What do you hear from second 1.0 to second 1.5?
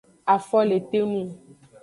nung.